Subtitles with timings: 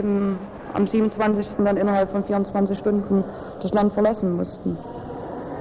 [0.00, 0.38] im,
[0.74, 1.46] am 27.
[1.64, 3.24] dann innerhalb von 24 Stunden
[3.62, 4.76] das Land verlassen mussten.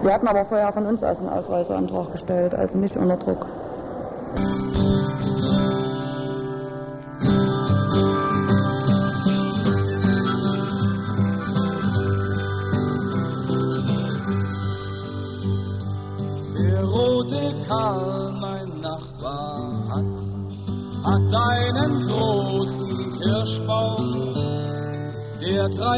[0.01, 3.45] Wir hatten aber vorher von uns aus einen Ausreiseantrag gestellt, also nicht unter Druck.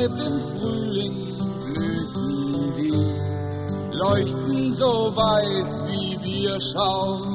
[0.02, 7.22] Treibt im Frühling Blüten, die leuchten so weiß wie Bierschaum.
[7.22, 7.31] Der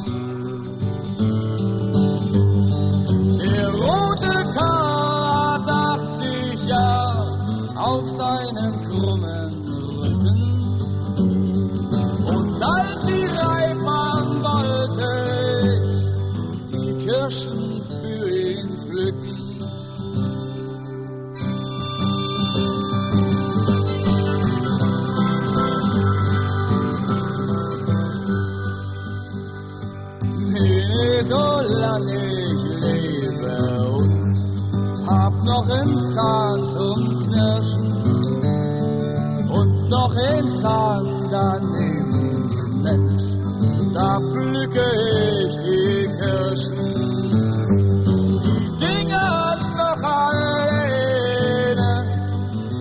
[35.77, 37.87] hab noch einen Zahn zum Knirschen
[39.49, 43.38] und noch ein Zahn daneben, Mensch,
[43.95, 44.85] da pflücke
[45.46, 46.77] ich die Kirschen.
[48.46, 51.93] Die Dinger noch alleine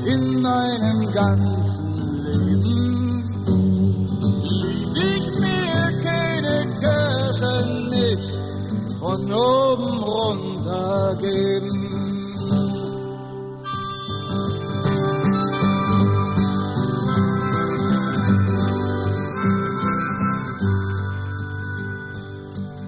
[0.05, 1.89] in meinem ganzen
[2.23, 3.29] Leben.
[4.43, 8.29] Ließ ich mir keine Kirschen nicht
[8.99, 11.84] von oben runter geben.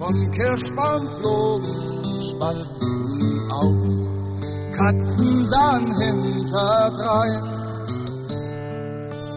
[0.08, 3.84] Vom Kirschbaum flogen Spatzen auf,
[4.74, 7.42] Katzen sahen hinterdrein.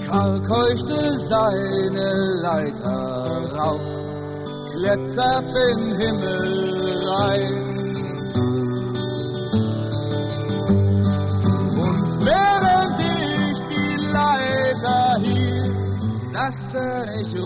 [0.08, 3.82] Karl keuchte seine Leiter rauf,
[4.72, 7.54] klettert den Himmel rein.
[11.86, 17.38] Und während ich die Leiter hielt, dass er nicht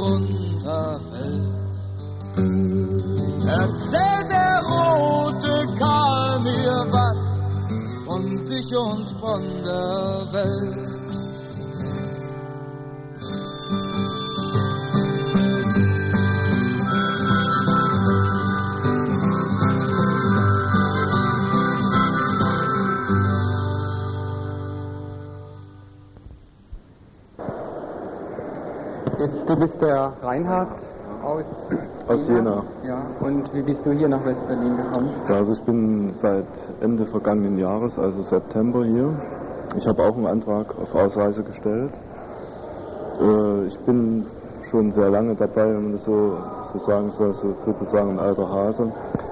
[3.48, 7.46] Erzählt der rote Karl mir was
[8.06, 10.96] von sich und von der Welt.
[29.20, 30.85] Jetzt, du bist der Reinhard
[32.08, 32.64] Aus Jena.
[32.86, 35.10] Ja, und wie bist du hier nach West-Berlin gekommen?
[35.28, 36.46] Ja, also ich bin seit
[36.82, 39.12] Ende vergangenen Jahres, also September hier.
[39.76, 41.92] Ich habe auch einen Antrag auf Ausreise gestellt.
[43.20, 44.28] Äh, ich bin
[44.70, 46.38] schon sehr lange dabei, wenn man das so,
[46.74, 48.92] so sagen soll, so sozusagen ein alter Hase.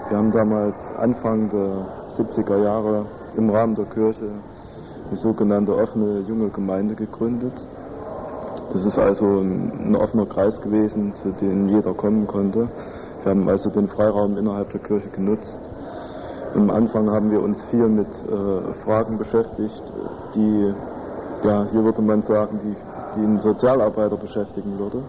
[0.10, 3.06] Wir haben damals Anfang der 70er Jahre
[3.38, 4.30] im Rahmen der Kirche
[5.12, 7.54] die sogenannte offene junge Gemeinde gegründet.
[8.74, 12.68] Das ist also ein, offener Kreis gewesen, zu dem jeder kommen konnte.
[13.22, 15.60] Wir haben also den Freiraum innerhalb der Kirche genutzt.
[16.56, 19.84] Am Anfang haben wir uns viel mit äh, Fragen beschäftigt,
[20.36, 20.74] die,
[21.44, 22.76] ja, hier würde man sagen, die,
[23.16, 25.04] die einen Sozialarbeiter beschäftigen würde.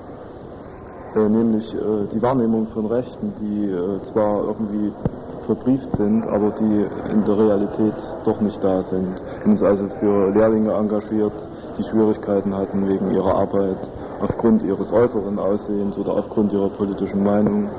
[1.17, 1.79] Äh, nämlich äh,
[2.13, 4.93] die Wahrnehmung von Rechten, die äh, zwar irgendwie
[5.47, 7.95] verbrieft sind, aber die in der Realität
[8.25, 9.21] doch nicht da sind.
[9.21, 11.33] Wir haben uns also für Lehrlinge engagiert,
[11.79, 13.79] die Schwierigkeiten hatten wegen ihrer Arbeit,
[14.21, 17.71] aufgrund ihres äußeren Aussehens oder aufgrund ihrer politischen Meinung.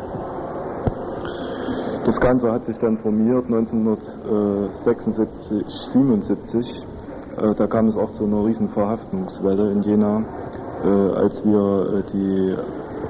[2.06, 6.86] Das Ganze hat sich dann formiert 1976, 77.
[7.38, 10.22] Äh, da kam es auch zu einer riesen Verhaftungswelle in Jena,
[10.84, 12.56] äh, als wir äh, die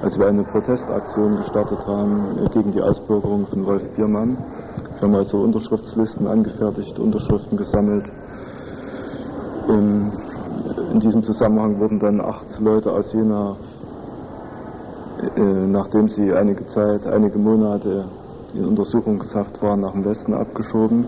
[0.01, 4.38] als wir eine Protestaktion gestartet haben gegen die Ausbürgerung von Wolf Biermann.
[4.95, 8.06] Wir haben also Unterschriftslisten angefertigt, Unterschriften gesammelt.
[9.69, 10.12] In,
[10.95, 13.57] in diesem Zusammenhang wurden dann acht Leute aus Jena,
[15.36, 18.06] äh, nachdem sie einige Zeit, einige Monate
[18.53, 21.06] in Untersuchungshaft waren, nach dem Westen abgeschoben.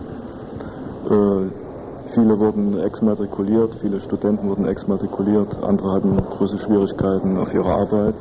[1.08, 8.16] Äh, viele wurden exmatrikuliert, viele Studenten wurden exmatrikuliert, andere hatten große Schwierigkeiten auf ihrer Arbeit.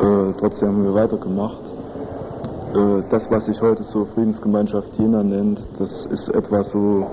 [0.00, 1.60] Äh, trotzdem haben wir weitergemacht.
[2.74, 7.06] Äh, das, was sich heute so Friedensgemeinschaft Jena nennt, das ist etwa so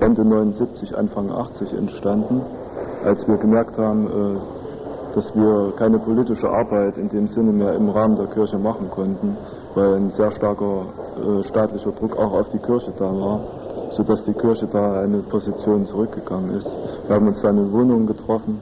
[0.00, 2.42] Ende 79, Anfang 80 entstanden,
[3.04, 7.88] als wir gemerkt haben, äh, dass wir keine politische Arbeit in dem Sinne mehr im
[7.90, 9.36] Rahmen der Kirche machen konnten,
[9.74, 10.86] weil ein sehr starker
[11.16, 13.40] äh, staatlicher Druck auch auf die Kirche da war.
[13.96, 16.68] sodass die Kirche da eine Position zurückgegangen ist.
[17.06, 18.60] Wir haben uns dann in Wohnungen getroffen,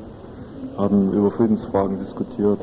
[0.76, 2.60] haben über Friedensfragen diskutiert,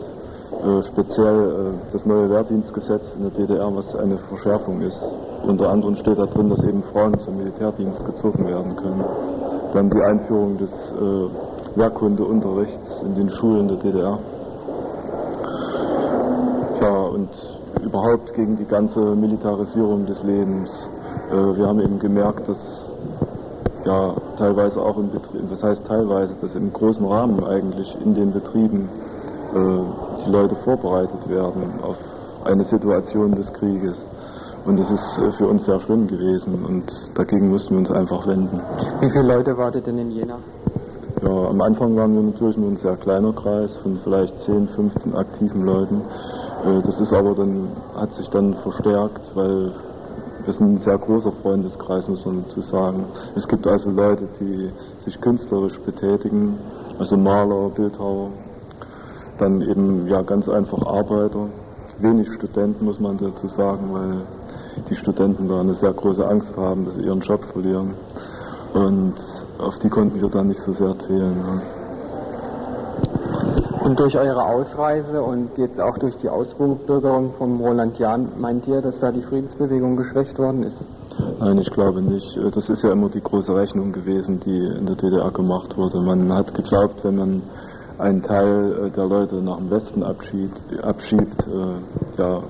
[0.92, 5.00] speziell äh, das neue Wehrdienstgesetz in der DDR, was eine Verschärfung ist.
[5.44, 9.04] Unter anderem steht da drin, dass eben Frauen zum Militärdienst gezogen werden können.
[9.74, 14.18] Dann die Einführung des äh, Wehrkundeunterrichts in den Schulen der DDR.
[16.82, 17.30] Ja, und
[17.84, 20.90] überhaupt gegen die ganze Militarisierung des Lebens.
[21.30, 22.58] Äh, wir haben eben gemerkt, dass
[23.86, 28.32] ja teilweise auch im Betrieb, das heißt teilweise, dass im großen Rahmen eigentlich in den
[28.32, 28.90] Betrieben
[29.54, 31.98] äh, die Leute vorbereitet werden auf
[32.44, 33.98] eine Situation des Krieges.
[34.66, 36.84] Und das ist äh, für uns sehr schlimm gewesen und
[37.14, 38.60] dagegen mussten wir uns einfach wenden.
[39.00, 40.38] Wie viele Leute wartet denn in Jena?
[41.22, 45.16] Ja, am Anfang waren wir natürlich nur ein sehr kleiner Kreis von vielleicht 10, 15
[45.16, 46.02] aktiven Leuten.
[46.66, 49.72] Äh, das ist aber dann, hat sich dann verstärkt, weil
[50.46, 53.06] wir sind ein sehr großer Freundeskreis, muss man dazu sagen.
[53.36, 54.70] Es gibt also Leute, die
[55.04, 56.58] sich künstlerisch betätigen,
[57.00, 58.30] also Maler, Bildhauer,
[59.38, 61.48] dann eben ja ganz einfach Arbeiter,
[62.00, 64.22] wenig Studenten muss man dazu sagen, weil
[64.90, 67.94] die Studenten da eine sehr große Angst haben, dass sie ihren Job verlieren.
[68.74, 69.14] Und
[69.58, 71.36] auf die konnten wir dann nicht so sehr zählen.
[71.38, 71.62] Ja.
[73.86, 78.82] Und durch eure Ausreise und jetzt auch durch die Ausbürgerung von Roland Jahn, meint ihr,
[78.82, 80.82] dass da die Friedensbewegung geschwächt worden ist?
[81.40, 82.38] Nein, ich glaube nicht.
[82.54, 86.02] Das ist ja immer die große Rechnung gewesen, die in der DDR gemacht wurde.
[86.02, 87.42] Man hat geglaubt, wenn man
[87.98, 92.44] einen Teil der Leute nach dem Westen abschiebt, abschiebt äh, ja,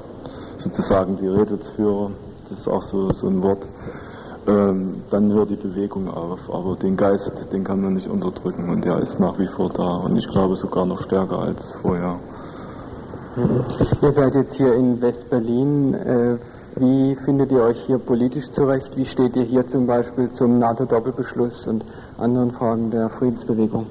[0.58, 2.12] sozusagen die Rädelsführer,
[2.50, 3.66] das ist auch so, so ein Wort,
[4.48, 6.40] ähm, dann hört die Bewegung auf.
[6.52, 9.98] Aber den Geist, den kann man nicht unterdrücken und der ist nach wie vor da
[9.98, 12.16] und ich glaube sogar noch stärker als vorher.
[13.36, 13.64] Mhm.
[14.02, 15.94] Ihr seid jetzt hier in West-Berlin.
[15.94, 16.38] Äh,
[16.78, 18.96] wie findet ihr euch hier politisch zurecht?
[18.96, 21.86] Wie steht ihr hier zum Beispiel zum NATO-Doppelbeschluss und
[22.18, 23.88] anderen Fragen der Friedensbewegung?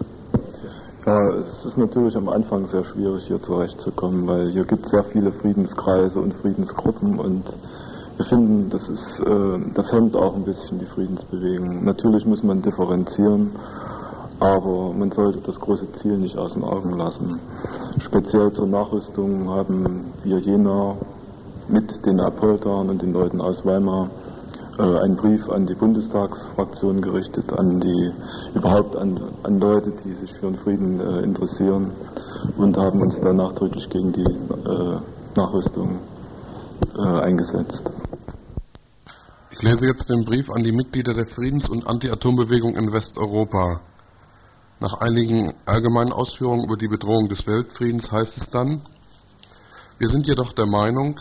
[1.07, 5.05] Ja, es ist natürlich am Anfang sehr schwierig hier zurechtzukommen, weil hier gibt es sehr
[5.05, 7.45] viele Friedenskreise und Friedensgruppen und
[8.17, 11.85] wir finden, das, ist, äh, das hemmt auch ein bisschen die Friedensbewegung.
[11.85, 13.51] Natürlich muss man differenzieren,
[14.41, 17.39] aber man sollte das große Ziel nicht aus den Augen lassen.
[17.99, 20.97] Speziell zur Nachrüstung haben wir Jena
[21.69, 24.09] mit den Apoltern und den Leuten aus Weimar
[24.79, 28.13] äh, einen Brief an die Bundestagsfraktion gerichtet, an die
[28.55, 31.93] überhaupt an, an Leute, die sich für den Frieden äh, interessieren
[32.57, 35.01] und haben uns da nachdrücklich gegen die äh,
[35.37, 35.99] Nachrüstung
[36.97, 37.83] äh, eingesetzt.
[39.51, 43.81] Ich lese jetzt den Brief an die Mitglieder der Friedens- und Anti-Atom-Bewegung in Westeuropa.
[44.81, 48.83] Nach einigen allgemeinen Ausführungen über die Bedrohung des Weltfriedens heißt es dann,
[49.99, 51.21] wir sind jedoch der Meinung,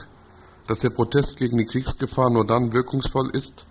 [0.68, 3.66] dass der Protest gegen die Kriegsgefahr nur dann wirkungsvoll ist,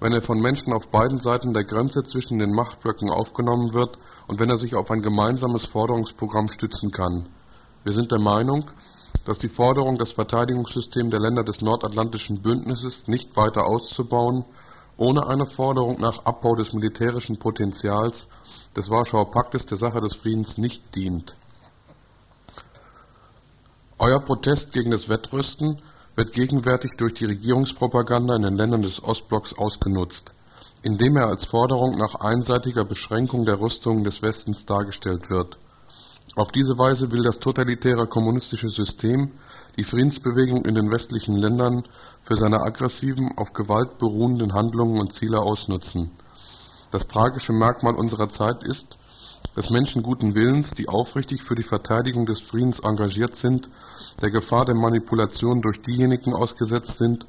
[0.00, 4.38] wenn er von Menschen auf beiden Seiten der Grenze zwischen den Machtblöcken aufgenommen wird und
[4.38, 7.26] wenn er sich auf ein gemeinsames Forderungsprogramm stützen kann.
[7.84, 8.70] Wir sind der Meinung,
[9.24, 14.44] dass die Forderung, das Verteidigungssystem der Länder des Nordatlantischen Bündnisses nicht weiter auszubauen,
[14.98, 18.28] ohne eine Forderung nach Abbau des militärischen Potenzials
[18.76, 21.36] des Warschauer Paktes der Sache des Friedens nicht dient.
[23.98, 25.80] Euer Protest gegen das Wettrüsten
[26.16, 30.34] wird gegenwärtig durch die Regierungspropaganda in den Ländern des Ostblocks ausgenutzt,
[30.82, 35.58] indem er als Forderung nach einseitiger Beschränkung der Rüstungen des Westens dargestellt wird.
[36.34, 39.30] Auf diese Weise will das totalitäre kommunistische System
[39.76, 41.84] die Friedensbewegung in den westlichen Ländern
[42.22, 46.10] für seine aggressiven, auf Gewalt beruhenden Handlungen und Ziele ausnutzen.
[46.90, 48.98] Das tragische Merkmal unserer Zeit ist,
[49.56, 53.70] dass Menschen guten Willens, die aufrichtig für die Verteidigung des Friedens engagiert sind,
[54.20, 57.26] der Gefahr der Manipulation durch diejenigen ausgesetzt sind,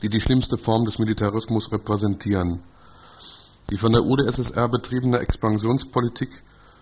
[0.00, 2.60] die die schlimmste Form des Militarismus repräsentieren.
[3.68, 6.30] Die von der UdSSR betriebene Expansionspolitik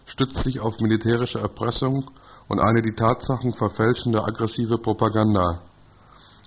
[0.07, 2.09] stützt sich auf militärische Erpressung
[2.47, 5.61] und eine die Tatsachen verfälschende aggressive Propaganda.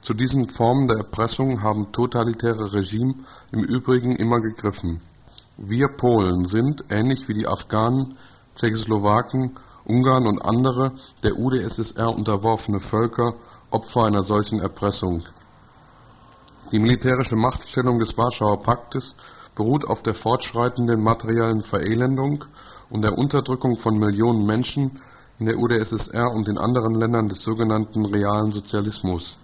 [0.02, 3.16] Zu diesen Formen der Erpressung haben totalitäre Regime
[3.52, 5.02] im Übrigen immer gegriffen.
[5.58, 8.18] Wir Polen sind, ähnlich wie die Afghanen,
[8.56, 9.52] Tschechoslowaken,
[9.86, 13.36] Ungarn und andere der UdSSR unterworfene Völker,
[13.70, 15.24] Opfer einer solchen Erpressung.
[16.72, 19.16] Die militärische Machtstellung des Warschauer Paktes
[19.54, 22.46] beruht auf der fortschreitenden materiellen Verelendung
[22.90, 25.00] und der Unterdrückung von Millionen Menschen
[25.38, 29.38] in der UdSSR und in anderen Ländern des sogenannten realen Sozialismus.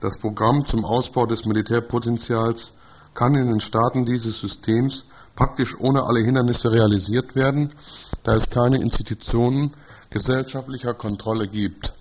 [0.00, 2.72] Das Programm zum Ausbau des Militärpotenzials
[3.14, 5.04] kann in den Staaten dieses Systems
[5.38, 7.70] praktisch ohne alle Hindernisse realisiert werden,
[8.24, 9.70] da es keine Institutionen
[10.10, 11.94] gesellschaftlicher Kontrolle gibt.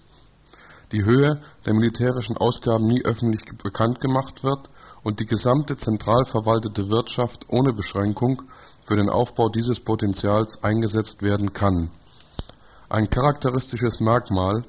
[0.91, 4.70] die Höhe der militärischen Ausgaben nie öffentlich bekannt gemacht wird
[5.03, 8.41] und die gesamte zentral verwaltete Wirtschaft ohne Beschränkung
[8.84, 11.91] für den Aufbau dieses Potenzials eingesetzt werden kann.
[12.89, 14.63] Ein charakteristisches Merkmal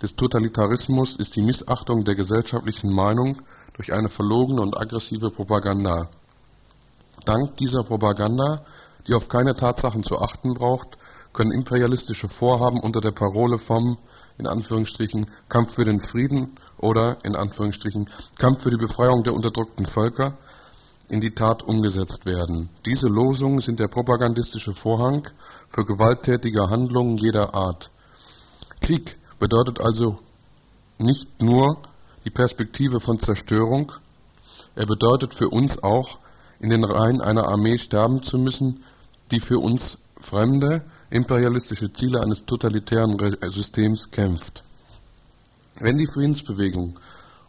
[0.00, 3.40] des Totalitarismus ist die Missachtung der gesellschaftlichen Meinung
[3.74, 6.08] durch eine verlogene und aggressive Propaganda.
[7.24, 8.64] Dank dieser Propaganda,
[9.06, 10.98] die auf keine Tatsachen zu achten braucht,
[11.32, 13.98] können imperialistische Vorhaben unter der Parole vom
[14.38, 19.86] in Anführungsstrichen Kampf für den Frieden oder in Anführungsstrichen Kampf für die Befreiung der unterdrückten
[19.86, 20.34] Völker
[21.08, 22.70] in die Tat umgesetzt werden.
[22.86, 25.28] Diese Losungen sind der propagandistische Vorhang
[25.68, 27.90] für gewalttätige Handlungen jeder Art.
[28.80, 30.18] Krieg bedeutet also
[30.98, 31.78] nicht nur
[32.24, 33.92] die Perspektive von Zerstörung,
[34.74, 36.18] er bedeutet für uns auch,
[36.62, 38.84] in den Reihen einer Armee sterben zu müssen,
[39.30, 43.18] die für uns fremde, imperialistische Ziele eines totalitären
[43.50, 44.62] Systems kämpft.
[45.80, 46.98] Wenn die Friedensbewegung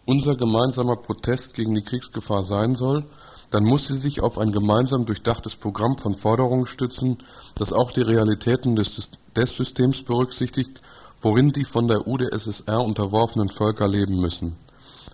[0.06, 3.06] unser gemeinsamer Protest gegen die Kriegsgefahr sein soll,
[3.52, 7.20] dann muss sie sich auf ein gemeinsam durchdachtes Programm von Forderungen stützen,
[7.54, 10.82] das auch die Realitäten des, des Systems berücksichtigt,
[11.22, 14.56] worin die von der UdSSR unterworfenen Völker leben müssen.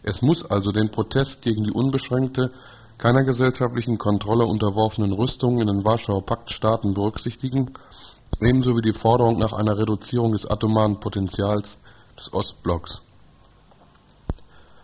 [0.04, 2.52] Es muss also den Protest gegen die unbeschränkte,
[3.00, 7.72] keiner gesellschaftlichen Kontrolle unterworfenen Rüstungen in den Warschauer Paktstaaten berücksichtigen
[8.42, 11.78] ebenso wie die Forderung nach einer Reduzierung des atomaren Potenzials
[12.18, 13.02] des Ostblocks.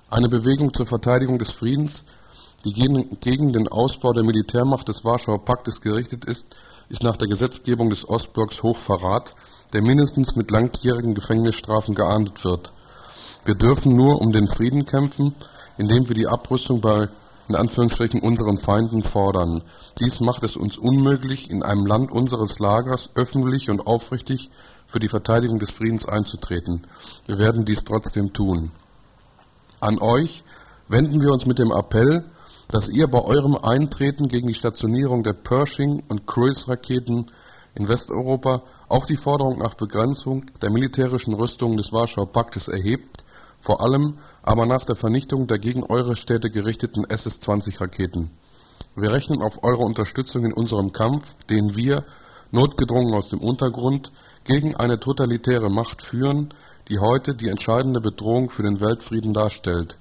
[0.10, 2.06] Eine Bewegung zur Verteidigung des Friedens,
[2.64, 6.48] die gegen den Ausbau der Militärmacht des Warschauer Paktes gerichtet ist,
[6.88, 9.36] ist nach der Gesetzgebung des Ostblocks Hochverrat,
[9.74, 12.72] der mindestens mit langjährigen Gefängnisstrafen geahndet wird.
[13.44, 15.36] Wir dürfen nur um den Frieden kämpfen,
[15.78, 17.10] indem wir die Abrüstung bei
[17.48, 19.62] in Anführungsstrichen unseren Feinden fordern.
[20.00, 24.50] Dies macht es uns unmöglich, in einem Land unseres Lagers öffentlich und aufrichtig
[24.88, 26.88] für die Verteidigung des Friedens einzutreten.
[27.26, 28.72] Wir werden dies trotzdem tun.
[29.80, 30.44] An euch
[30.88, 32.24] wenden wir uns mit dem Appell,
[32.68, 37.32] dass ihr bei eurem Eintreten gegen die Stationierung der Pershing- und Cruise-Raketen
[37.76, 43.24] in Westeuropa auch die Forderung nach Begrenzung der militärischen Rüstungen des Warschauer Paktes erhebt,
[43.60, 48.30] vor allem aber nach der Vernichtung der gegen eure Städte gerichteten SS-20-Raketen.
[48.96, 52.04] Wir rechnen auf eure Unterstützung in unserem Kampf, den wir,
[52.52, 54.12] notgedrungen aus dem Untergrund,
[54.44, 56.54] gegen eine totalitäre Macht führen,
[56.90, 59.98] die heute die entscheidende Bedrohung für den Weltfrieden darstellt.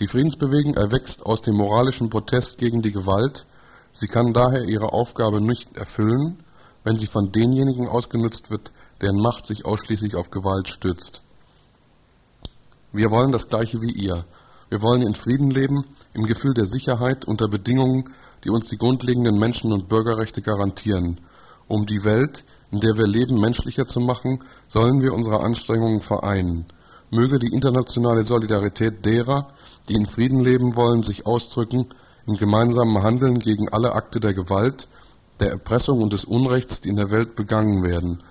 [0.00, 3.44] Die Friedensbewegung erwächst aus dem moralischen Protest gegen die Gewalt,
[3.92, 6.42] sie kann daher ihre Aufgabe nicht erfüllen,
[6.84, 11.20] wenn sie von denjenigen ausgenutzt wird, deren Macht sich ausschließlich auf Gewalt stützt.
[12.96, 14.24] Wir wollen das Gleiche wie ihr.
[14.70, 15.84] Wir wollen in Frieden leben,
[16.14, 18.04] im Gefühl der Sicherheit, unter Bedingungen,
[18.42, 21.20] die uns die grundlegenden Menschen- und Bürgerrechte garantieren.
[21.68, 26.64] Um die Welt, in der wir leben, menschlicher zu machen, sollen wir unsere Anstrengungen vereinen.
[27.10, 29.48] Möge die internationale Solidarität derer,
[29.90, 31.88] die in Frieden leben wollen, sich ausdrücken
[32.26, 34.88] im gemeinsamen Handeln gegen alle Akte der Gewalt,
[35.38, 38.22] der Erpressung und des Unrechts, die in der Welt begangen werden.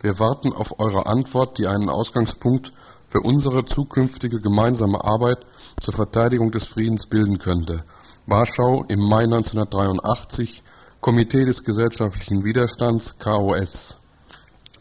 [0.00, 2.72] Wir warten auf eure Antwort, die einen Ausgangspunkt
[3.14, 5.38] für unsere zukünftige gemeinsame Arbeit
[5.80, 7.84] zur Verteidigung des Friedens bilden könnte.
[8.26, 10.64] Warschau im Mai 1983,
[11.00, 13.98] Komitee des gesellschaftlichen Widerstands, KOS.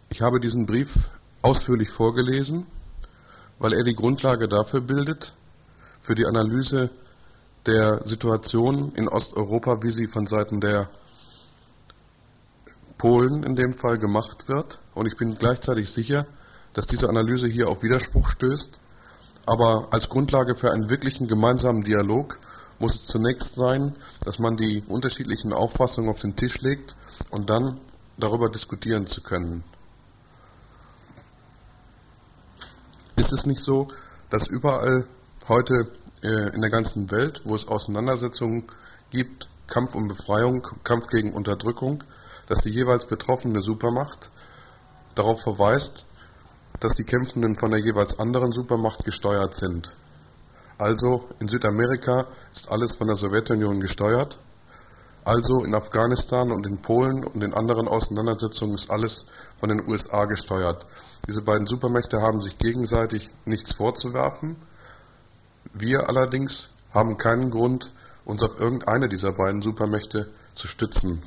[0.09, 1.11] Ich habe diesen Brief
[1.43, 2.65] ausführlich vorgelesen,
[3.59, 5.35] weil er die Grundlage dafür bildet,
[6.01, 6.89] für die Analyse
[7.67, 10.89] der Situation in Osteuropa, wie sie von Seiten der
[12.97, 14.79] Polen in dem Fall gemacht wird.
[14.95, 16.25] Und ich bin gleichzeitig sicher,
[16.73, 18.79] dass diese Analyse hier auf Widerspruch stößt.
[19.45, 22.39] Aber als Grundlage für einen wirklichen gemeinsamen Dialog
[22.79, 26.95] muss es zunächst sein, dass man die unterschiedlichen Auffassungen auf den Tisch legt
[27.29, 27.79] und dann
[28.17, 29.63] darüber diskutieren zu können.
[33.15, 33.87] Ist es nicht so,
[34.29, 35.07] dass überall
[35.47, 35.87] heute
[36.23, 38.63] äh, in der ganzen Welt, wo es Auseinandersetzungen
[39.11, 42.03] gibt, Kampf um Befreiung, Kampf gegen Unterdrückung,
[42.47, 44.29] dass die jeweils betroffene Supermacht
[45.15, 46.05] darauf verweist,
[46.83, 49.93] dass die Kämpfenden von der jeweils anderen Supermacht gesteuert sind.
[50.77, 54.37] Also in Südamerika ist alles von der Sowjetunion gesteuert.
[55.25, 59.25] Also in Afghanistan und in Polen und in anderen Auseinandersetzungen ist alles
[59.59, 60.85] von den USA gesteuert.
[61.27, 64.57] Diese beiden Supermächte haben sich gegenseitig nichts vorzuwerfen.
[65.73, 67.93] Wir allerdings haben keinen Grund,
[68.25, 71.21] uns auf irgendeine dieser beiden Supermächte zu stützen.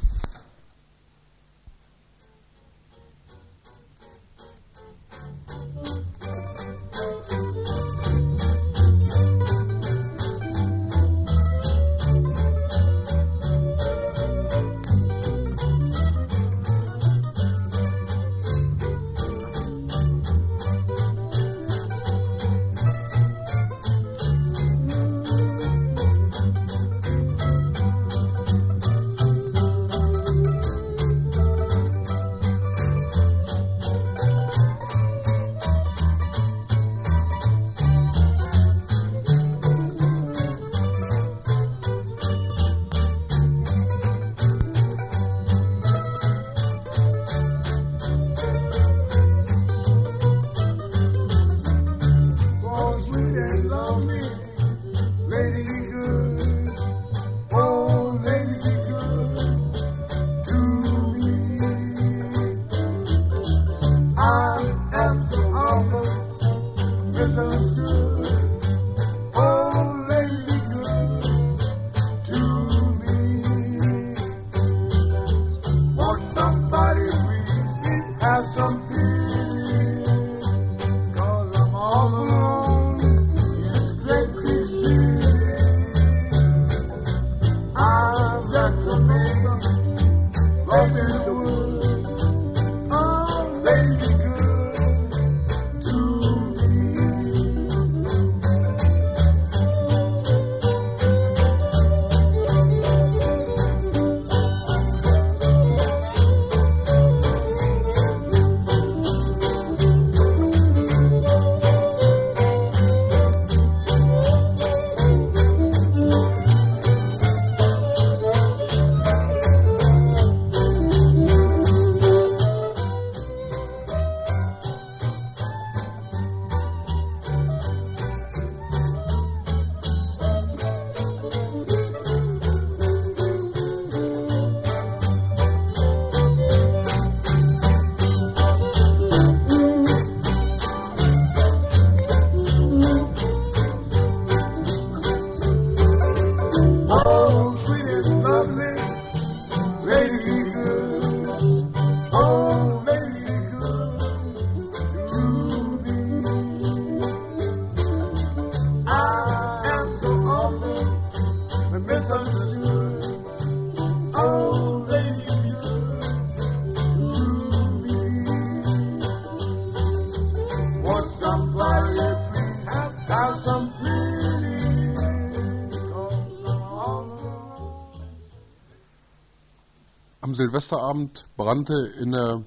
[180.37, 182.43] Silvesterabend brannte in der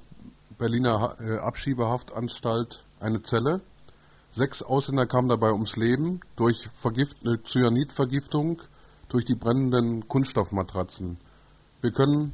[0.57, 3.61] Berliner äh, Abschiebehaftanstalt eine Zelle.
[4.31, 8.61] Sechs Ausländer kamen dabei ums Leben durch Vergift, eine Cyanidvergiftung
[9.09, 11.17] durch die brennenden Kunststoffmatratzen.
[11.81, 12.33] Wir können,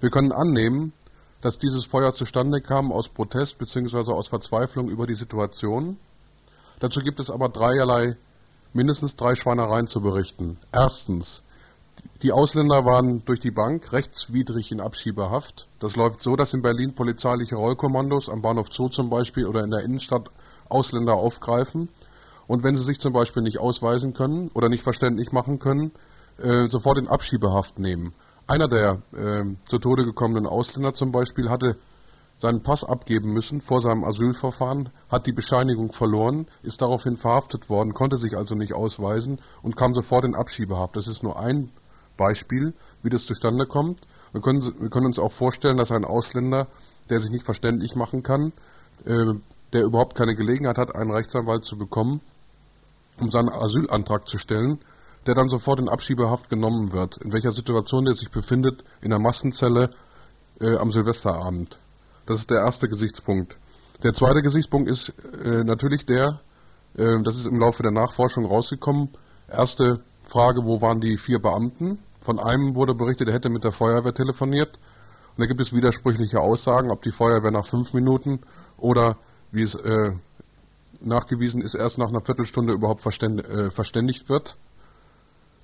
[0.00, 0.92] wir können annehmen,
[1.40, 4.12] dass dieses Feuer zustande kam aus Protest bzw.
[4.12, 5.98] aus Verzweiflung über die Situation.
[6.80, 8.16] Dazu gibt es aber dreierlei,
[8.72, 10.58] mindestens drei Schweinereien zu berichten.
[10.72, 11.42] Erstens,
[12.22, 15.66] die Ausländer waren durch die Bank rechtswidrig in Abschiebehaft.
[15.80, 19.70] Das läuft so, dass in Berlin polizeiliche Rollkommandos am Bahnhof Zoo zum Beispiel oder in
[19.70, 20.30] der Innenstadt
[20.68, 21.88] Ausländer aufgreifen
[22.46, 25.92] und wenn sie sich zum Beispiel nicht ausweisen können oder nicht verständlich machen können,
[26.38, 28.14] äh, sofort in Abschiebehaft nehmen.
[28.46, 31.76] Einer der äh, zu Tode gekommenen Ausländer zum Beispiel hatte
[32.38, 37.94] seinen Pass abgeben müssen vor seinem Asylverfahren, hat die Bescheinigung verloren, ist daraufhin verhaftet worden,
[37.94, 40.96] konnte sich also nicht ausweisen und kam sofort in Abschiebehaft.
[40.96, 41.70] Das ist nur ein
[42.16, 44.00] Beispiel, wie das zustande kommt.
[44.32, 46.66] Wir können, wir können uns auch vorstellen, dass ein Ausländer,
[47.10, 48.52] der sich nicht verständlich machen kann,
[49.04, 49.34] äh,
[49.72, 52.20] der überhaupt keine Gelegenheit hat, einen Rechtsanwalt zu bekommen,
[53.18, 54.78] um seinen Asylantrag zu stellen,
[55.26, 57.18] der dann sofort in Abschiebehaft genommen wird.
[57.18, 59.90] In welcher Situation der sich befindet, in der Massenzelle
[60.60, 61.78] äh, am Silvesterabend.
[62.26, 63.56] Das ist der erste Gesichtspunkt.
[64.02, 65.12] Der zweite Gesichtspunkt ist
[65.44, 66.40] äh, natürlich der,
[66.96, 69.10] äh, das ist im Laufe der Nachforschung rausgekommen,
[69.48, 70.00] erste
[70.32, 71.98] Frage, wo waren die vier Beamten?
[72.22, 74.78] Von einem wurde berichtet, er hätte mit der Feuerwehr telefoniert.
[75.36, 78.40] Und da gibt es widersprüchliche Aussagen, ob die Feuerwehr nach fünf Minuten
[78.78, 79.18] oder,
[79.50, 80.12] wie es äh,
[81.02, 84.56] nachgewiesen ist, erst nach einer Viertelstunde überhaupt verständ, äh, verständigt wird,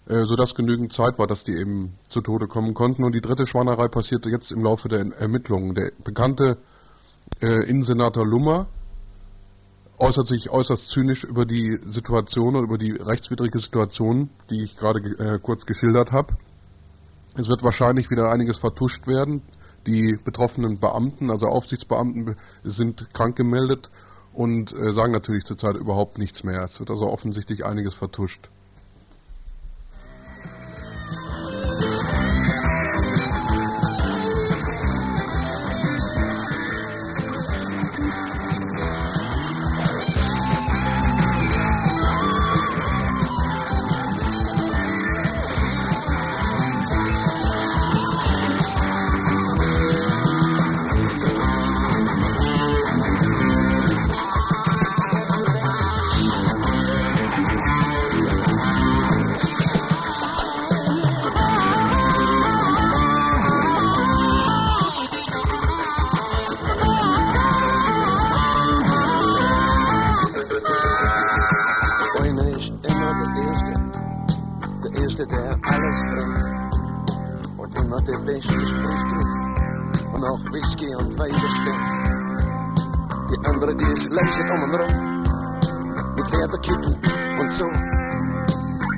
[0.07, 3.05] äh, sodass genügend Zeit war, dass die eben zu Tode kommen konnten.
[3.05, 5.75] Und die dritte Schwanerei passierte jetzt im Laufe der Ermittlungen.
[5.77, 6.59] Der bekannte
[7.41, 8.67] äh, Innensenator Lummer
[9.99, 15.01] äußert sich äußerst zynisch über die Situation und über die rechtswidrige Situation, die ich gerade
[15.01, 16.37] äh, kurz geschildert habe.
[17.37, 19.43] Es wird wahrscheinlich wieder einiges vertuscht werden.
[19.87, 23.91] Die betroffenen Beamten, also Aufsichtsbeamten, sind krank gemeldet
[24.33, 26.63] und äh, sagen natürlich zurzeit überhaupt nichts mehr.
[26.63, 28.51] Es wird also offensichtlich einiges vertuscht.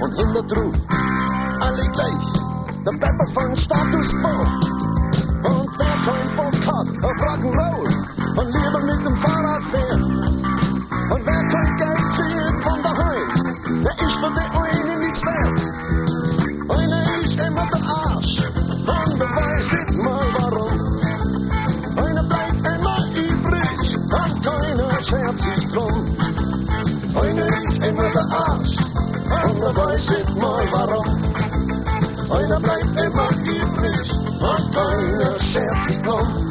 [0.01, 0.81] und 100 ruft,
[1.61, 2.27] alle gleich,
[2.85, 4.41] der Pepper von Status Quo.
[5.43, 7.89] Und wer kein Bock hat auf Rock'n'Roll
[8.37, 14.17] und lieber mit dem Fahrrad fährt, und wer kein Geld kriegt von daheim, der ist
[14.21, 15.61] von der einen nichts wert.
[16.69, 21.01] Eine ist immer der Arsch und der weiß nicht mal warum.
[21.97, 26.17] Eine bleibt immer übrig und keiner schert sich drum.
[27.21, 28.80] Eine ist immer der Arsch
[29.61, 31.07] der weiß nicht mal warum.
[32.31, 36.50] Einer bleibt immer übrig, macht keiner schert sich drum.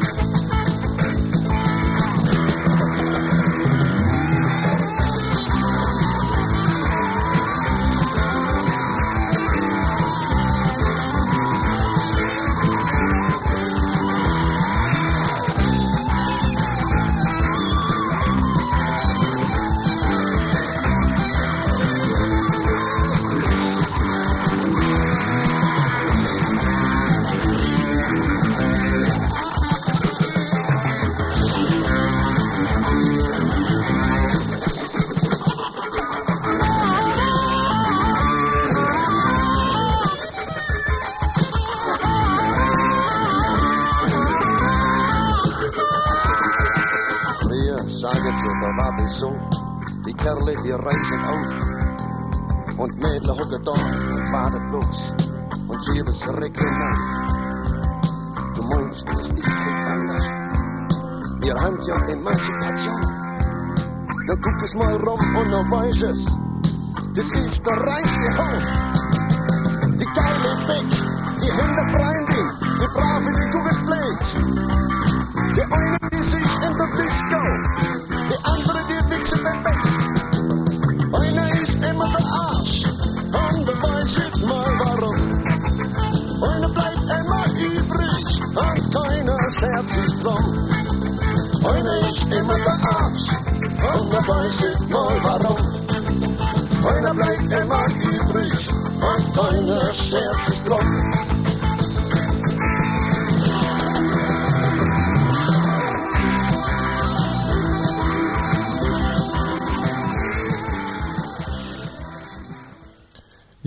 [48.70, 49.10] og vafið
[50.06, 51.54] Die Kerle, die reisir auf.
[52.78, 53.74] Und Mädel meðlega da
[54.16, 55.14] und Bade bloß.
[55.68, 57.30] Und jedes regli auf.
[58.56, 60.24] Du meinst, das ist nicht anders
[61.40, 63.02] Wir haben ja Emanzipation
[64.28, 66.26] Na guck es mal rum und dann weiß es
[67.14, 68.64] Das ist der reinste Hof
[70.00, 70.90] Die Geile weg
[71.42, 72.52] Die Hände freien dich
[72.82, 74.28] Die Brave, die du gepflegt
[75.56, 77.99] Die einen, die sich in der Disco
[79.32, 79.79] Revolution, baby.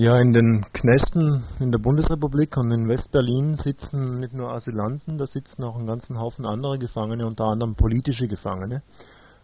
[0.03, 5.29] Ja, in den Knästen in der Bundesrepublik und in Westberlin sitzen nicht nur Asylanten, da
[5.29, 8.83] sitzen auch einen ganzen Haufen andere Gefangene, unter anderem politische Gefangene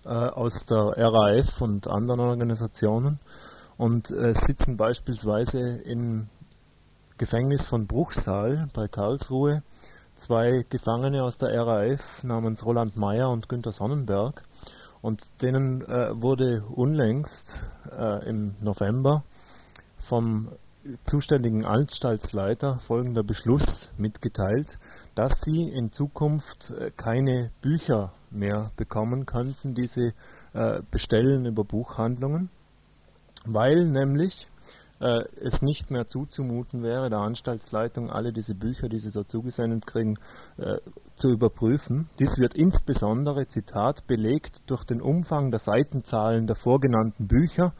[0.04, 3.20] äh, aus der RAF und anderen Organisationen.
[3.76, 6.26] Und äh, sitzen beispielsweise im
[7.18, 9.62] Gefängnis von Bruchsal bei Karlsruhe
[10.16, 14.42] zwei Gefangene aus der RAF namens Roland Mayer und Günter Sonnenberg.
[15.02, 17.62] Und denen äh, wurde unlängst
[17.96, 19.22] äh, im November
[20.08, 20.48] vom
[21.04, 24.78] zuständigen Anstaltsleiter folgender Beschluss mitgeteilt,
[25.14, 30.14] dass sie in Zukunft äh, keine Bücher mehr bekommen könnten, die sie
[30.54, 32.48] äh, bestellen über Buchhandlungen,
[33.44, 34.48] weil nämlich
[35.00, 39.86] äh, es nicht mehr zuzumuten wäre, der Anstaltsleitung alle diese Bücher, die sie so zugesendet
[39.86, 40.16] kriegen,
[41.16, 42.08] zu überprüfen.
[42.18, 47.74] Dies wird insbesondere, Zitat, belegt durch den Umfang der Seitenzahlen der vorgenannten Bücher,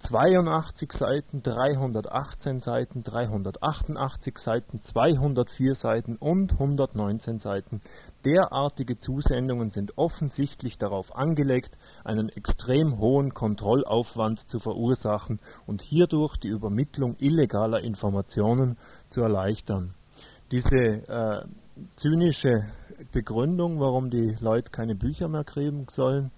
[0.00, 7.80] 82 Seiten, 318 Seiten, 388 Seiten, 204 Seiten und 119 Seiten.
[8.24, 16.48] Derartige Zusendungen sind offensichtlich darauf angelegt, einen extrem hohen Kontrollaufwand zu verursachen und hierdurch die
[16.48, 18.78] Übermittlung illegaler Informationen
[19.10, 19.94] zu erleichtern.
[20.52, 21.44] Diese äh,
[21.96, 22.66] zynische
[23.12, 26.30] Begründung, warum die Leute keine Bücher mehr kriegen sollen,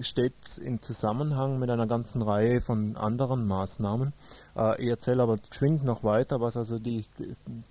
[0.00, 4.12] steht in Zusammenhang mit einer ganzen Reihe von anderen Maßnahmen.
[4.56, 7.04] Äh, ich erzähle aber geschwind noch weiter, was also die,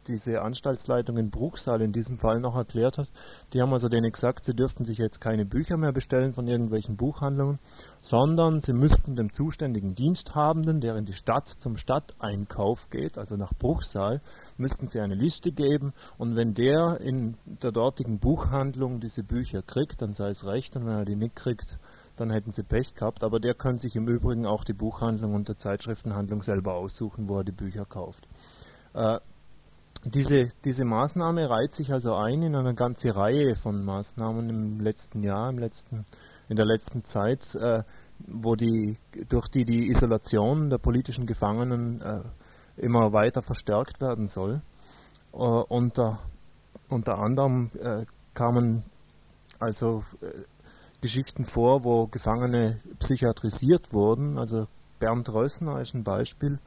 [0.07, 3.11] diese Anstaltsleitung in Bruchsal in diesem Fall noch erklärt hat.
[3.53, 6.97] Die haben also denen gesagt, sie dürften sich jetzt keine Bücher mehr bestellen von irgendwelchen
[6.97, 7.59] Buchhandlungen,
[8.01, 13.53] sondern sie müssten dem zuständigen Diensthabenden, der in die Stadt zum Stadteinkauf geht, also nach
[13.53, 14.21] Bruchsal,
[14.57, 20.01] müssten sie eine Liste geben und wenn der in der dortigen Buchhandlung diese Bücher kriegt,
[20.01, 21.79] dann sei es recht und wenn er die nicht kriegt,
[22.15, 23.23] dann hätten sie Pech gehabt.
[23.23, 27.37] Aber der kann sich im Übrigen auch die Buchhandlung und die Zeitschriftenhandlung selber aussuchen, wo
[27.37, 28.27] er die Bücher kauft.
[28.93, 29.19] Äh,
[30.03, 35.21] diese, diese Maßnahme reiht sich also ein in eine ganze Reihe von Maßnahmen im letzten
[35.21, 36.05] Jahr, im letzten,
[36.49, 37.83] in der letzten Zeit, äh,
[38.27, 38.97] wo die,
[39.29, 42.23] durch die die Isolation der politischen Gefangenen äh,
[42.77, 44.61] immer weiter verstärkt werden soll.
[45.33, 46.19] Äh, unter,
[46.89, 48.83] unter anderem äh, kamen
[49.59, 50.27] also äh,
[51.01, 54.37] Geschichten vor, wo Gefangene psychiatrisiert wurden.
[54.37, 54.67] Also
[54.99, 56.59] Bernd Rössner ist ein Beispiel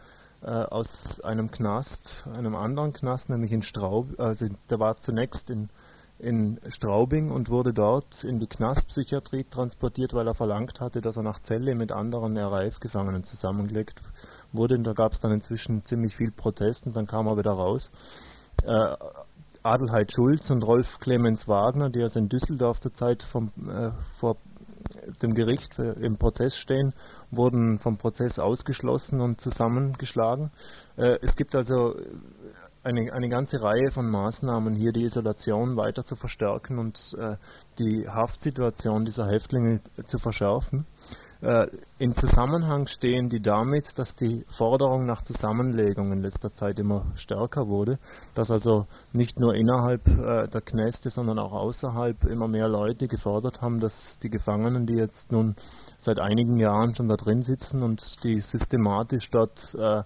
[0.42, 4.18] äh, aus einem Knast, einem anderen Knast, nämlich in Straub.
[4.18, 5.70] Also der war zunächst in,
[6.18, 11.22] in Straubing und wurde dort in die Knastpsychiatrie transportiert, weil er verlangt hatte, dass er
[11.22, 14.02] nach Zelle mit anderen RAF-Gefangenen zusammengelegt
[14.52, 14.74] wurde.
[14.74, 17.90] Und da gab es dann inzwischen ziemlich viel Protest und dann kam er wieder raus.
[18.64, 18.96] Äh,
[19.64, 24.36] Adelheid Schulz und Rolf Clemens Wagner, die also in Düsseldorf zurzeit vom, äh, vor
[25.22, 26.92] dem Gericht im Prozess stehen,
[27.30, 30.50] wurden vom Prozess ausgeschlossen und zusammengeschlagen.
[30.96, 31.94] Äh, es gibt also
[32.82, 37.36] eine, eine ganze Reihe von Maßnahmen, hier die Isolation weiter zu verstärken und äh,
[37.78, 40.86] die Haftsituation dieser Häftlinge zu verschärfen.
[41.44, 41.66] Äh,
[41.98, 47.68] in Zusammenhang stehen die damit, dass die Forderung nach Zusammenlegung in letzter Zeit immer stärker
[47.68, 47.98] wurde,
[48.34, 53.60] dass also nicht nur innerhalb äh, der Knäste, sondern auch außerhalb immer mehr Leute gefordert
[53.60, 55.54] haben, dass die Gefangenen, die jetzt nun
[55.98, 60.02] seit einigen Jahren schon da drin sitzen und die systematisch dort äh,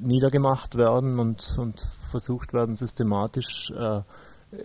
[0.00, 4.00] niedergemacht werden und, und versucht werden, systematisch äh,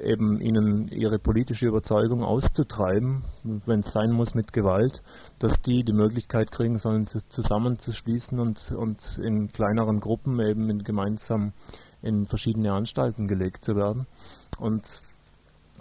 [0.04, 3.24] eben ihnen ihre politische Überzeugung auszutreiben,
[3.66, 5.02] wenn es sein muss mit Gewalt,
[5.40, 10.84] dass die die Möglichkeit kriegen sollen, sich zusammenzuschließen und, und in kleineren Gruppen eben in
[10.84, 11.54] gemeinsam
[12.02, 14.08] in verschiedene Anstalten gelegt zu werden.
[14.60, 15.02] Und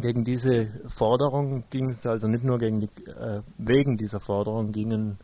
[0.01, 5.19] gegen diese Forderung ging es also nicht nur die, äh, wegen dieser Forderung gingen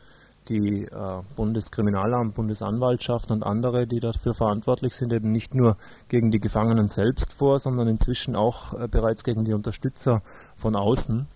[0.48, 5.76] die äh, Bundeskriminalamt, Bundesanwaltschaft und andere, die dafür verantwortlich sind, eben nicht nur
[6.08, 10.22] gegen die Gefangenen selbst vor, sondern inzwischen auch äh, bereits gegen die Unterstützer
[10.56, 11.26] von außen.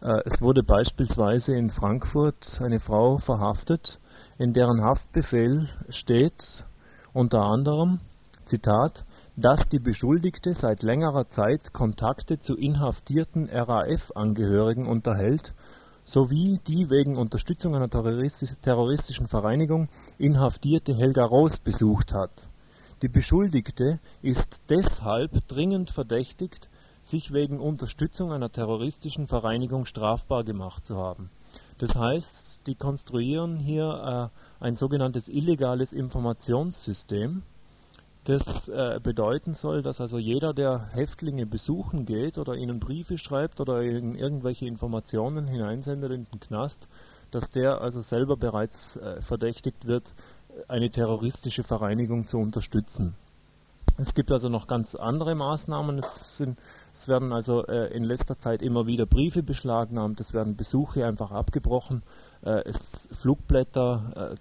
[0.00, 4.00] Äh, es wurde beispielsweise in Frankfurt eine Frau verhaftet,
[4.38, 6.64] in deren Haftbefehl steht
[7.12, 8.00] unter anderem,
[8.44, 9.04] Zitat,
[9.36, 15.54] dass die Beschuldigte seit längerer Zeit Kontakte zu inhaftierten RAF-Angehörigen unterhält
[16.04, 19.88] sowie die wegen Unterstützung einer terroristischen Vereinigung
[20.18, 22.48] inhaftierte Helga Roos besucht hat.
[23.02, 26.68] Die Beschuldigte ist deshalb dringend verdächtigt,
[27.02, 31.30] sich wegen Unterstützung einer terroristischen Vereinigung strafbar gemacht zu haben.
[31.78, 37.42] Das heißt, die konstruieren hier äh, ein sogenanntes illegales Informationssystem,
[38.24, 43.60] das äh, bedeuten soll, dass also jeder, der Häftlinge besuchen geht oder ihnen Briefe schreibt
[43.60, 46.88] oder in irgendwelche Informationen hineinsendet in den Knast,
[47.30, 50.14] dass der also selber bereits äh, verdächtigt wird,
[50.68, 53.14] eine terroristische Vereinigung zu unterstützen.
[53.96, 55.98] Es gibt also noch ganz andere Maßnahmen.
[55.98, 56.58] Es, sind,
[56.92, 61.30] es werden also äh, in letzter Zeit immer wieder Briefe beschlagnahmt, es werden Besuche einfach
[61.30, 62.02] abgebrochen,
[62.42, 64.34] äh, es Flugblätter, äh,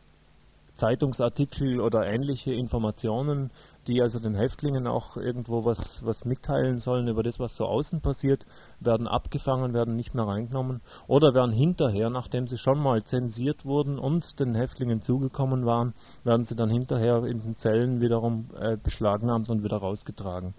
[0.75, 3.51] Zeitungsartikel oder ähnliche Informationen,
[3.87, 8.01] die also den Häftlingen auch irgendwo was, was mitteilen sollen über das, was so außen
[8.01, 8.45] passiert,
[8.79, 13.99] werden abgefangen, werden nicht mehr reingenommen oder werden hinterher, nachdem sie schon mal zensiert wurden
[13.99, 19.49] und den Häftlingen zugekommen waren, werden sie dann hinterher in den Zellen wiederum äh, beschlagnahmt
[19.49, 20.55] und wieder rausgetragen.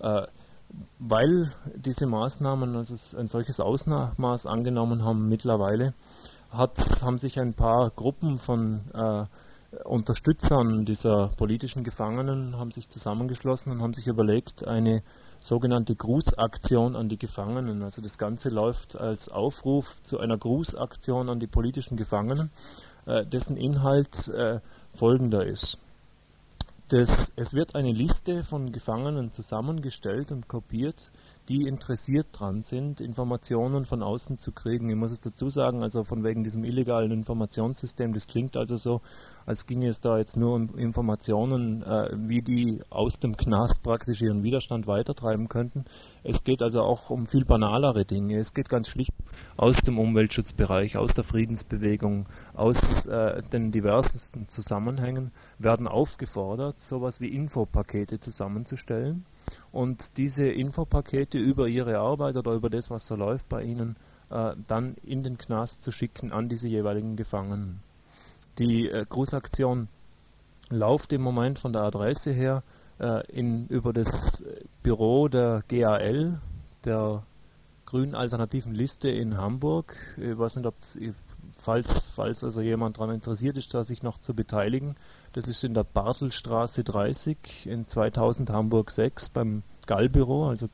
[0.00, 0.26] Äh,
[0.98, 5.94] weil diese Maßnahmen also ein solches Ausmaß angenommen haben mittlerweile,
[6.50, 9.24] hat, haben sich ein paar Gruppen von äh,
[9.84, 15.02] Unterstützern dieser politischen Gefangenen haben sich zusammengeschlossen und haben sich überlegt, eine
[15.40, 17.82] sogenannte Grußaktion an die Gefangenen.
[17.82, 22.50] Also das Ganze läuft als Aufruf zu einer Grußaktion an die politischen Gefangenen,
[23.06, 24.60] äh, dessen Inhalt äh,
[24.94, 25.78] folgender ist.
[26.88, 31.10] Das, es wird eine Liste von Gefangenen zusammengestellt und kopiert,
[31.48, 34.88] die interessiert dran sind, Informationen von außen zu kriegen.
[34.88, 39.02] Ich muss es dazu sagen, also von wegen diesem illegalen Informationssystem, das klingt also so,
[39.44, 44.22] als ginge es da jetzt nur um Informationen, äh, wie die aus dem Knast praktisch
[44.22, 45.84] ihren Widerstand weitertreiben könnten.
[46.22, 48.38] Es geht also auch um viel banalere Dinge.
[48.38, 49.12] Es geht ganz schlicht
[49.58, 57.28] aus dem Umweltschutzbereich, aus der Friedensbewegung, aus äh, den diversesten Zusammenhängen, werden aufgefordert, sowas wie
[57.28, 59.26] Infopakete zusammenzustellen
[59.72, 63.96] und diese Infopakete über ihre Arbeit oder über das, was so läuft bei ihnen,
[64.30, 67.80] äh, dann in den Knast zu schicken an diese jeweiligen Gefangenen.
[68.58, 69.88] Die äh, Grußaktion
[70.70, 72.62] läuft im Moment von der Adresse her
[72.98, 74.42] äh, in, über das
[74.82, 76.40] Büro der GAL,
[76.84, 77.22] der
[77.86, 79.96] Grünen Alternativen Liste in Hamburg.
[80.16, 80.74] Ich weiß nicht, ob
[81.64, 84.96] falls, falls also jemand daran interessiert ist, da sich noch zu beteiligen.
[85.32, 90.68] Das ist in der Bartelstraße 30 in 2000 Hamburg 6 beim GAL-Büro, also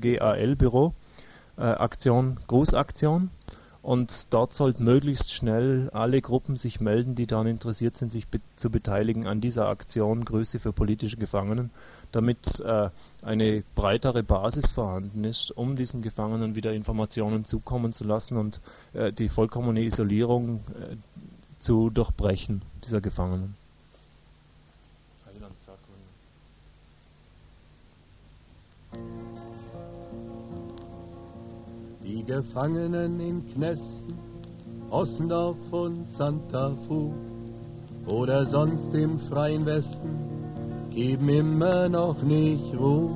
[0.00, 0.94] GAL-Büro.
[1.56, 3.30] Äh, Aktion, Großaktion.
[3.86, 8.40] Und dort sollten möglichst schnell alle Gruppen sich melden, die daran interessiert sind, sich be
[8.56, 11.70] zu beteiligen an dieser Aktion Grüße für politische Gefangenen,
[12.10, 12.90] damit äh,
[13.22, 18.60] eine breitere Basis vorhanden ist, um diesen Gefangenen wieder Informationen zukommen zu lassen und
[18.92, 20.96] äh, die vollkommene Isolierung äh,
[21.60, 23.54] zu durchbrechen dieser Gefangenen.
[32.16, 34.14] Die Gefangenen in Knästen,
[34.88, 37.12] Ossendorf und Santa Fu
[38.06, 40.16] oder sonst im freien Westen,
[40.88, 43.10] geben immer noch nicht Ruhe.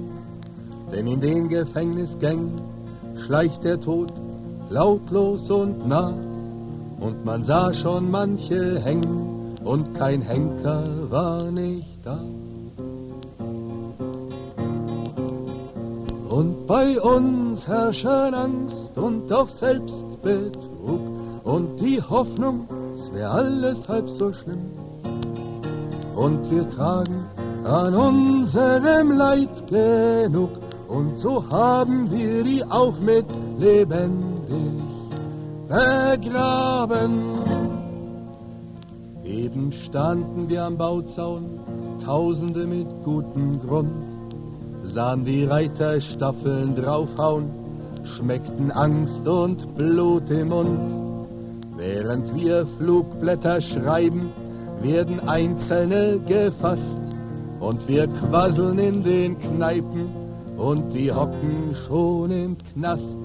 [0.93, 2.61] Denn in den Gefängnisgängen
[3.25, 4.13] schleicht der Tod
[4.69, 6.13] lautlos und nah.
[7.01, 12.21] Und man sah schon manche hängen und kein Henker war nicht da.
[16.41, 21.03] Und bei uns herrschen Angst und auch Selbstbetrug
[21.45, 24.71] und die Hoffnung, es wäre alles halb so schlimm.
[26.15, 27.27] Und wir tragen
[27.63, 30.53] an unserem Leid genug
[30.89, 33.27] und so haben wir die auch mit
[33.59, 34.81] lebendig
[35.69, 37.35] begraben.
[39.23, 41.61] Eben standen wir am Bauzaun,
[42.03, 44.10] Tausende mit gutem Grund
[44.93, 47.51] sahen die Reiter Staffeln draufhauen,
[48.17, 50.81] schmeckten Angst und Blut im Mund.
[51.77, 54.33] Während wir Flugblätter schreiben,
[54.83, 57.01] werden Einzelne gefasst
[57.61, 60.09] und wir quasseln in den Kneipen
[60.57, 63.19] und die hocken schon im Knast.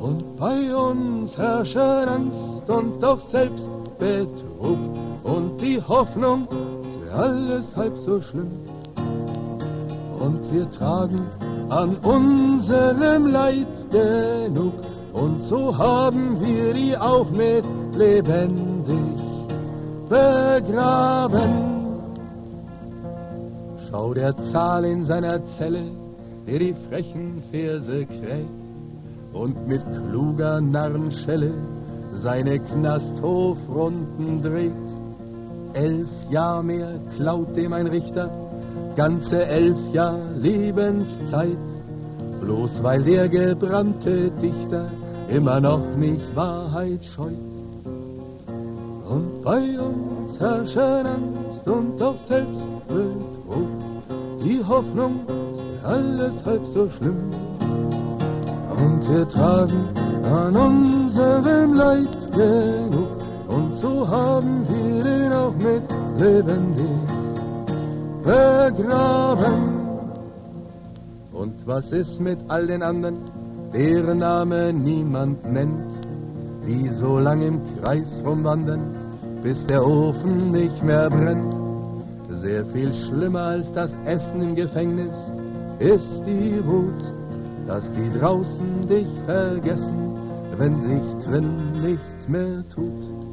[0.00, 4.78] Und bei uns herrschen Angst und doch Selbstbetrug
[5.22, 6.46] und die Hoffnung,
[6.82, 8.73] es wäre alles halb so schlimm
[10.20, 11.26] und wir tragen
[11.68, 14.74] an unserem Leid genug
[15.12, 17.64] und so haben wir die auch mit
[17.96, 19.22] lebendig
[20.08, 21.52] begraben.
[23.88, 25.84] Schau der Zahl in seiner Zelle,
[26.46, 28.48] der die frechen Verse kräht
[29.32, 31.52] und mit kluger Narrenschelle
[32.12, 34.72] seine Knasthofrunden dreht.
[35.74, 38.30] Elf Jahr mehr klaut dem ein Richter
[38.96, 41.58] ganze elf Jahr Lebenszeit,
[42.40, 44.90] bloß weil der gebrannte Dichter
[45.28, 47.32] immer noch nicht Wahrheit scheut.
[49.08, 53.68] Und bei uns herrschen Angst und auch Selbstbetrug.
[54.42, 55.20] Die Hoffnung
[55.82, 57.32] alles halb so schlimm.
[58.76, 59.88] Und wir tragen
[60.24, 63.18] an unserem Leid genug.
[63.48, 65.82] Und so haben wir ihn auch mit
[66.18, 67.13] lebendig
[68.24, 69.74] begraben.
[71.32, 73.18] Und was ist mit all den anderen,
[73.72, 75.92] deren Name niemand nennt,
[76.66, 78.82] die so lang im Kreis rumwandern,
[79.42, 81.54] bis der Ofen nicht mehr brennt?
[82.30, 85.30] Sehr viel schlimmer als das Essen im Gefängnis
[85.78, 87.12] ist die Wut,
[87.66, 90.16] dass die draußen dich vergessen,
[90.56, 93.23] wenn sich drin nichts mehr tut.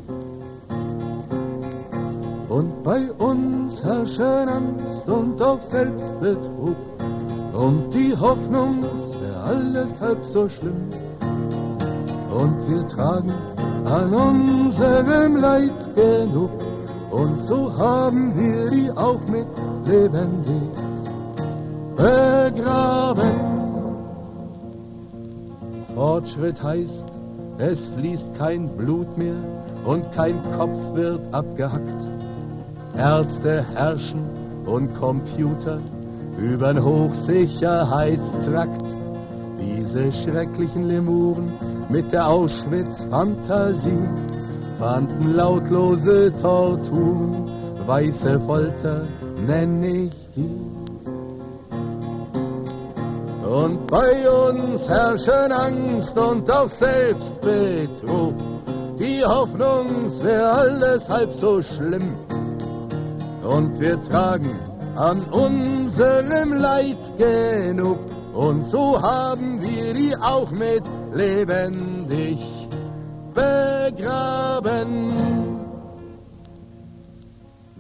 [2.52, 6.76] Und bei uns herrschen Angst und auch Selbstbetrug
[7.54, 10.90] und die Hoffnung, es wäre alles halb so schlimm.
[12.30, 13.32] Und wir tragen
[13.86, 16.52] an unserem Leid genug
[17.10, 19.48] und so haben wir die auch mit
[19.86, 20.62] lebendig
[21.96, 23.32] begraben.
[25.96, 27.08] Fortschritt heißt,
[27.60, 29.42] es fließt kein Blut mehr
[29.86, 32.01] und kein Kopf wird abgehackt.
[32.98, 34.26] Ärzte herrschen
[34.66, 35.80] und Computer
[36.38, 38.98] übern Hochsicherheitstrakt.
[39.60, 41.54] Diese schrecklichen Lemuren
[41.90, 44.10] mit der Auschwitz-Fantasie
[44.80, 47.48] fanden lautlose Tortur,
[47.86, 49.04] weiße Folter
[49.46, 50.50] nenn ich die.
[53.46, 58.36] Und bei uns herrschen Angst und auch Selbstbetrug.
[58.98, 62.16] Die Hoffnung, es wär alles halb so schlimm.
[63.44, 64.60] Und wir tragen
[64.96, 68.00] an unserem Leid genug.
[68.34, 70.84] Und so haben wir die auch mit
[71.14, 72.40] lebendig
[73.34, 75.12] begraben.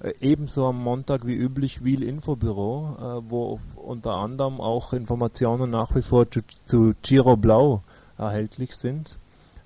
[0.00, 5.94] Äh, ebenso am Montag wie üblich Wiel Infobüro, äh, wo unter anderem auch Informationen nach
[5.94, 7.82] wie vor zu, zu Giro Blau
[8.16, 9.18] erhältlich sind,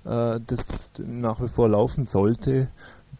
[0.05, 2.67] äh, das nach wie vor laufen sollte.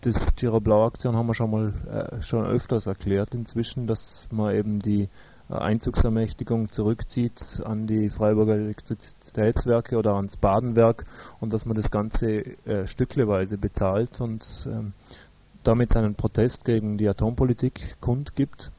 [0.03, 4.53] Das Giro Blau Aktion haben wir schon mal äh, schon öfters erklärt inzwischen, dass man
[4.53, 5.07] eben die
[5.49, 11.05] äh, Einzugsermächtigung zurückzieht an die Freiburger Elektrizitätswerke oder ans Badenwerk
[11.39, 14.91] und dass man das Ganze äh, stückleweise bezahlt und ähm,
[15.63, 18.71] damit seinen Protest gegen die Atompolitik kundgibt.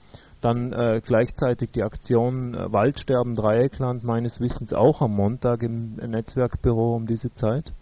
[0.43, 6.95] Dann äh, gleichzeitig die Aktion äh, Waldsterben Dreieckland meines Wissens auch am Montag im Netzwerkbüro
[6.95, 7.73] um diese Zeit.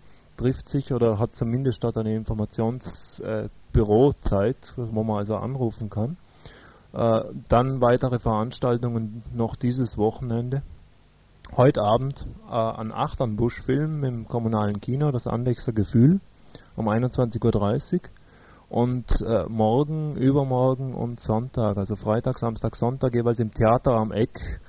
[0.42, 6.16] Trifft sich oder hat zumindest dort eine Informationsbürozeit, äh, wo man also anrufen kann.
[6.92, 10.62] Äh, dann weitere Veranstaltungen noch dieses Wochenende.
[11.56, 16.18] Heute Abend äh, an Achternbusch Film im kommunalen Kino, das Andexer Gefühl,
[16.74, 18.00] um 21.30 Uhr
[18.68, 24.60] und äh, morgen, übermorgen und Sonntag, also Freitag, Samstag, Sonntag jeweils im Theater am Eck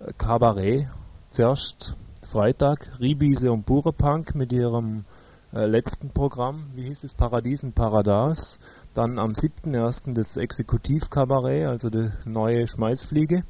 [0.00, 0.88] äh, Kabarett.
[1.28, 1.94] Zuerst
[2.28, 5.04] Freitag Riebise und Burepunk mit ihrem
[5.52, 8.58] äh, letzten Programm, wie hieß es, Paradies und Paradas.
[8.94, 10.14] Dann am 7.1.
[10.14, 13.44] das Exekutivkabarett, also die neue Schmeißfliege.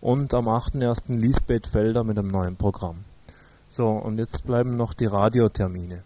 [0.00, 1.16] Und am 8.1.
[1.16, 3.04] Lisbeth Felder mit einem neuen Programm.
[3.66, 6.02] So, und jetzt bleiben noch die Radiotermine.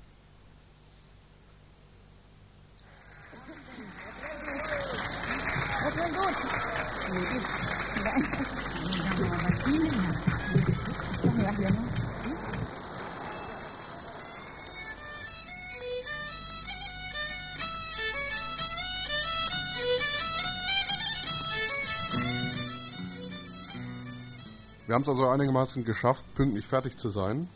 [24.88, 27.46] Wir haben es also einigermaßen geschafft, pünktlich fertig zu sein.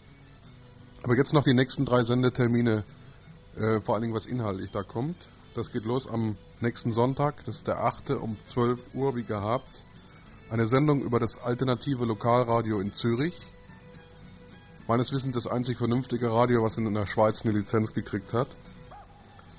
[1.02, 2.84] Aber jetzt noch die nächsten drei Sendetermine,
[3.56, 5.16] äh, vor allen Dingen was inhaltlich da kommt.
[5.54, 8.10] Das geht los am nächsten Sonntag, das ist der 8.
[8.20, 9.82] um 12 Uhr, wie gehabt.
[10.50, 13.46] Eine Sendung über das alternative Lokalradio in Zürich.
[14.86, 18.48] Meines Wissens das einzig vernünftige Radio, was in der Schweiz eine Lizenz gekriegt hat.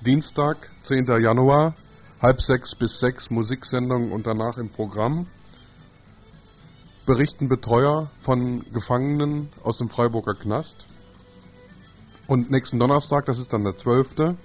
[0.00, 1.06] Dienstag, 10.
[1.20, 1.74] Januar,
[2.22, 5.26] halb sechs bis sechs Musiksendung und danach im Programm
[7.06, 10.86] berichten Betreuer von Gefangenen aus dem Freiburger Knast.
[12.26, 14.36] Und nächsten Donnerstag, das ist dann der 12.,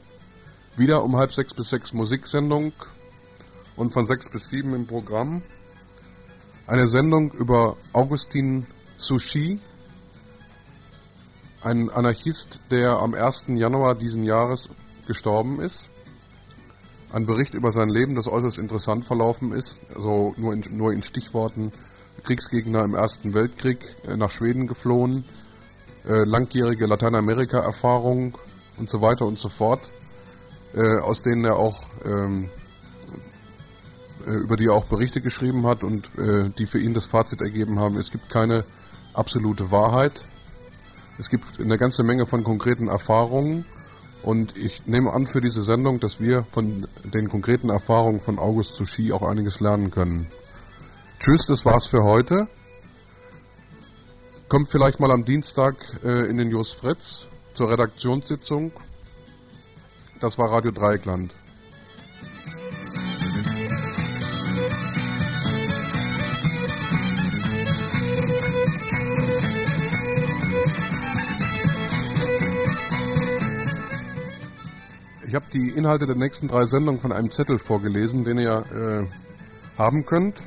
[0.76, 2.74] wieder um halb sechs bis sechs Musiksendung
[3.76, 5.42] und von sechs bis sieben im Programm.
[6.68, 9.60] Eine Sendung über Augustin Sushi,
[11.62, 13.46] ein Anarchist, der am 1.
[13.48, 14.70] Januar diesen Jahres
[15.08, 15.90] gestorben ist.
[17.12, 21.02] Ein Bericht über sein Leben, das äußerst interessant verlaufen ist, also nur in, nur in
[21.02, 21.72] Stichworten
[22.20, 25.26] Kriegsgegner im Ersten Weltkrieg äh, nach Schweden geflohen,
[26.08, 28.38] äh, langjährige Lateinamerika-Erfahrung
[28.78, 29.92] und so weiter und so fort,
[30.76, 32.50] äh, aus denen er auch ähm,
[34.26, 36.10] über die er auch Berichte geschrieben hat und
[36.60, 38.66] die für ihn das Fazit ergeben haben, es gibt keine
[39.14, 40.26] absolute Wahrheit.
[41.18, 43.66] Es gibt eine ganze Menge von konkreten Erfahrungen
[44.22, 48.76] und ich nehme an für diese Sendung, dass wir von den konkreten Erfahrungen von August
[48.76, 50.28] Sushi auch einiges lernen können.
[51.20, 52.48] Tschüss, das war's für heute.
[54.48, 58.72] Kommt vielleicht mal am Dienstag äh, in den Jos Fritz zur Redaktionssitzung.
[60.22, 61.36] Das war Radio Dreieckland.
[75.28, 79.78] Ich habe die Inhalte der nächsten drei Sendungen von einem Zettel vorgelesen, den ihr äh,
[79.78, 80.46] haben könnt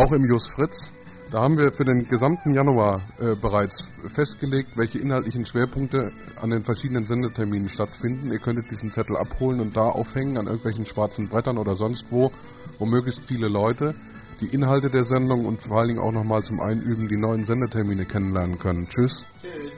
[0.00, 0.94] auch im Jus Fritz.
[1.30, 6.64] Da haben wir für den gesamten Januar äh, bereits festgelegt, welche inhaltlichen Schwerpunkte an den
[6.64, 8.32] verschiedenen Sendeterminen stattfinden.
[8.32, 12.32] Ihr könntet diesen Zettel abholen und da aufhängen an irgendwelchen schwarzen Brettern oder sonst wo,
[12.78, 13.94] wo möglichst viele Leute
[14.40, 18.06] die Inhalte der Sendung und vor allen Dingen auch nochmal zum Einüben die neuen Sendetermine
[18.06, 18.88] kennenlernen können.
[18.88, 19.26] Tschüss.
[19.42, 19.72] Tschüss.